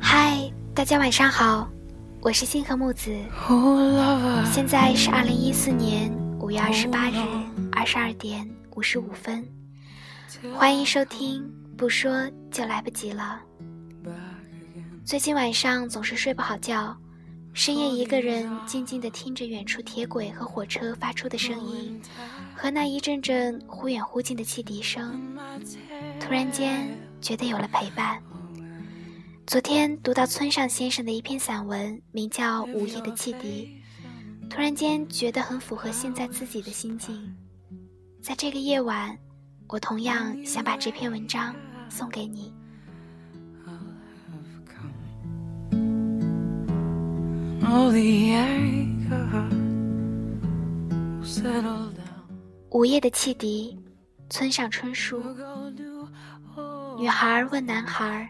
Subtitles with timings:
[0.00, 1.70] hi 大家晚上好。
[2.20, 3.16] 我是星河木子。
[4.52, 7.14] 现在是二零一四年五月二十八日
[7.70, 9.46] 二十二点五十五分。
[10.56, 13.40] 欢迎收听不说就来不及了。
[15.04, 16.96] 最近晚上总是睡不好觉，
[17.52, 22.00] 深夜一个人静静地听着远处铁轨和火车发出的声音，
[22.54, 25.36] 和那一阵阵忽远忽近的汽笛声，
[26.20, 26.88] 突然间
[27.20, 28.22] 觉得有了陪伴。
[29.44, 33.82] 昨天读到村上先生的一篇散文，名叫《午夜的汽笛》，
[34.48, 37.36] 突然间觉得很符合现在自己的心境。
[38.22, 39.18] 在这个夜晚，
[39.68, 41.54] 我同样想把这篇文章
[41.90, 42.54] 送给你。
[52.70, 53.78] 午夜的汽笛，
[54.28, 55.22] 村上春树。
[56.98, 58.28] 女孩问男孩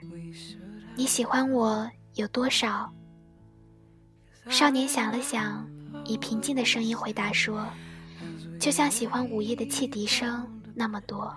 [0.94, 2.88] 你喜欢我有多少？”
[4.48, 5.68] 少年想了想，
[6.04, 7.66] 以平静的声音回答说
[8.60, 11.34] ：“就像喜欢午夜的汽笛声那么多。”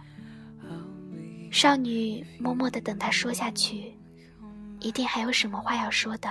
[1.50, 3.98] 少女默默的等他说下去，
[4.80, 6.30] 一定还有什么话要说的。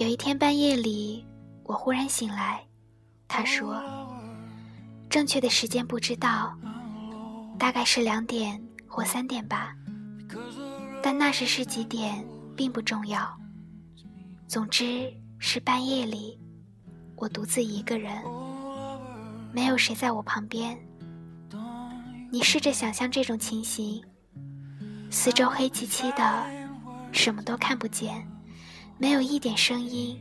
[0.00, 1.26] 有一天半夜里，
[1.62, 2.64] 我忽然醒来，
[3.28, 3.78] 他说
[5.10, 6.56] ：“正确的时间不知道，
[7.58, 9.76] 大概是两点或三点吧。
[11.02, 13.30] 但那时是几点并不重要。
[14.48, 16.40] 总之是半夜里，
[17.14, 18.24] 我独自一个人，
[19.52, 20.78] 没有谁在我旁边。
[22.32, 24.02] 你试着想象这种情形：
[25.10, 26.46] 四周黑漆漆的，
[27.12, 28.26] 什么都看不见，
[29.00, 30.14] 没有一点声音，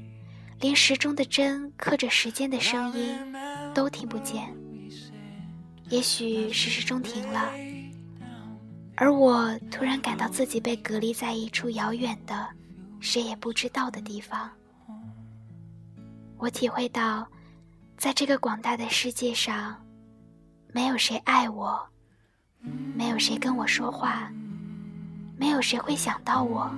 [0.62, 3.14] 连时钟的针刻着时间的声音
[3.76, 4.56] 都听不见。
[5.90, 7.52] 也许是时钟停了。
[8.96, 12.48] 而我突然感到自己被隔离在一处遥远的、
[13.02, 14.50] 谁也不知道的地方。
[16.38, 17.28] 我体会到，
[17.98, 19.76] 在这个广大的世界上，
[20.72, 21.86] 没有谁爱我，
[22.96, 24.32] 没有谁跟我说话，
[25.38, 26.74] 没有谁会想到我。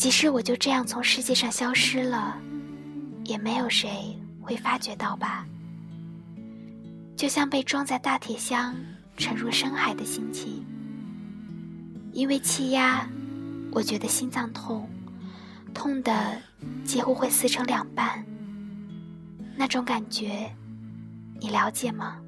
[0.00, 2.34] 即使我就这样从世界上消失了，
[3.22, 5.46] 也没有谁会发觉到吧。
[7.14, 8.74] 就像被装在大铁箱。
[9.18, 10.64] 沉入深海的心情，
[12.14, 13.06] 因为气压，
[13.70, 14.88] 我觉得心脏痛，
[15.74, 16.40] 痛的
[16.86, 18.24] 几乎会撕成两半。
[19.56, 20.50] 那种感觉，
[21.38, 22.18] 你了解吗？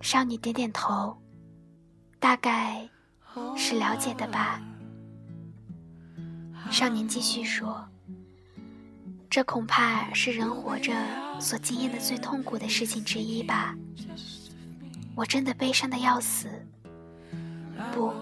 [0.00, 1.16] 少女点点头，
[2.18, 2.88] 大概
[3.56, 4.60] 是了解的吧。
[6.70, 7.86] 少年继续说
[9.28, 10.92] ：“这恐怕是人活着
[11.40, 13.74] 所经验的最痛苦的事情之一吧。”
[15.16, 16.48] 我真的悲伤的要死，
[17.92, 18.14] 不，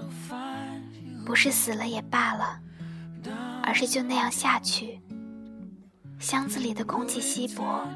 [1.27, 2.59] 不是死了也罢了，
[3.63, 4.99] 而是就那样下去。
[6.19, 7.87] 箱子里的空气稀薄，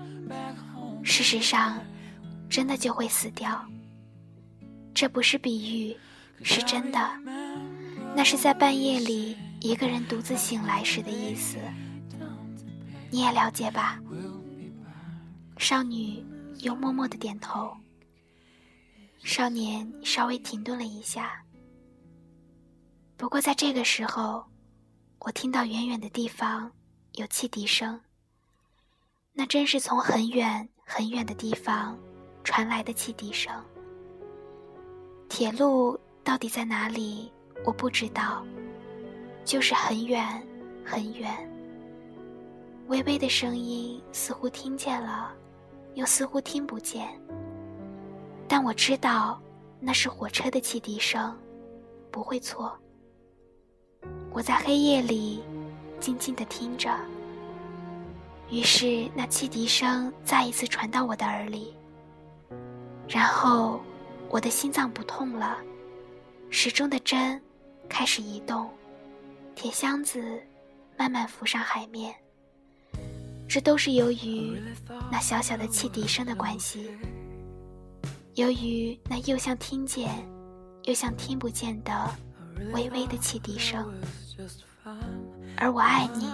[1.03, 1.79] 事实上，
[2.51, 3.65] 真的就会死掉。
[4.93, 5.97] 这不是比喻，
[6.43, 6.99] 是真的。
[8.15, 11.59] 那是在半夜里一个人独自醒来时的意思。
[13.11, 14.01] 你也了解吧？
[15.59, 16.25] 少女
[16.61, 17.77] 又默默的点头。
[19.23, 21.45] 少年稍微停顿了一下，
[23.19, 24.43] 不过在这个时候，
[25.19, 26.73] 我听到远远的地方
[27.15, 28.01] 有汽笛声。
[29.33, 31.99] 那真是从很远很远的地方
[32.43, 33.53] 传来的汽笛声。
[35.29, 37.31] 铁路到底在哪里？
[37.65, 38.43] 我不知道，
[39.51, 40.25] 就是很远
[40.85, 41.29] 很远。
[42.87, 45.35] 微微的声音似乎听见了，
[45.95, 47.09] 又似乎听不见。
[48.47, 49.43] 但我知道，
[49.81, 51.37] 那是火车的汽笛声，
[52.13, 52.79] 不会错。
[54.31, 55.43] 我在黑夜里
[55.99, 56.89] 静静地听着，
[58.51, 61.75] 于是那汽笛声再一次传到我的耳里。
[63.09, 63.81] 然后，
[64.29, 65.59] 我的心脏不痛了，
[66.51, 67.43] 时钟的针
[67.89, 68.71] 开始移动，
[69.61, 70.19] 铁箱子
[70.97, 72.15] 慢慢浮上海面。
[73.47, 74.59] 这都是由于
[75.13, 76.91] 那小小的汽笛声的关系。
[78.37, 80.27] 由于那又像听见，
[80.85, 81.93] 又像听不见的
[82.73, 83.87] 微微的汽笛声，
[85.59, 86.27] 而我爱你，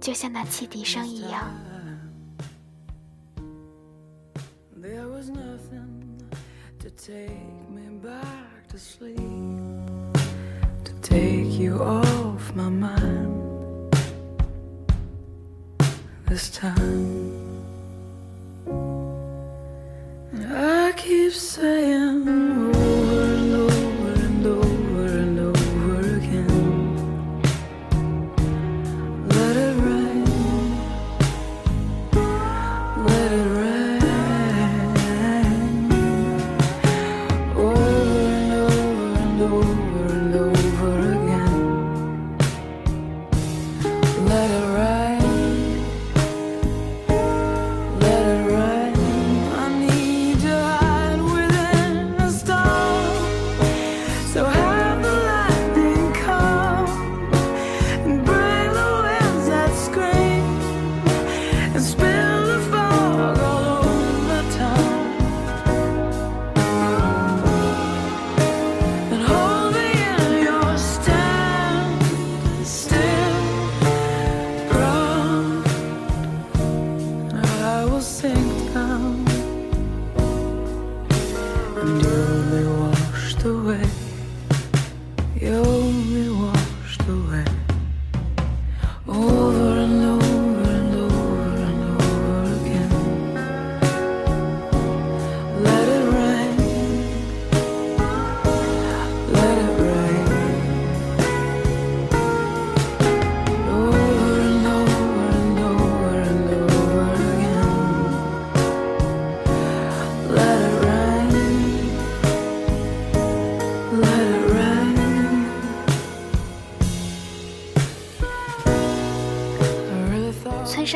[0.00, 1.48] 就像那汽笛声一样。
[4.82, 6.18] There was nothing
[6.80, 7.30] to take
[7.70, 9.79] me back to sleep.
[11.10, 13.34] Take you off my mind
[16.26, 17.18] this time.
[20.32, 22.09] I keep saying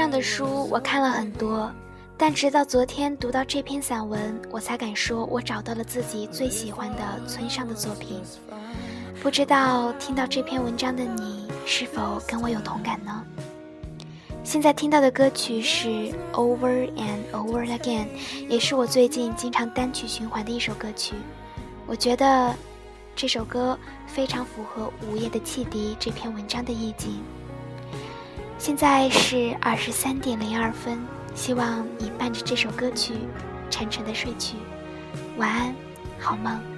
[0.04, 1.72] 上的书我看了很多，
[2.18, 8.20] 但直到昨天读到这篇散文，我才敢说我找到了自己最喜欢的村上的作品。
[9.22, 13.24] 不知道听到这篇文章的你是否跟我有同感呢？
[14.42, 15.88] 现在听到的歌曲是
[16.34, 18.06] 《Over and Over Again》，
[18.46, 21.14] 也是我最近经常单曲循环的一首歌曲。
[21.86, 22.54] 我觉得
[23.16, 27.22] 这首歌非常符合《午夜的汽笛》这篇文章的意境。
[28.64, 30.98] 现在是二十三点零二分，
[31.34, 33.12] 希望你伴着这首歌曲
[33.68, 34.56] 沉沉的睡去，
[35.36, 35.74] 晚安，
[36.18, 36.73] 好梦。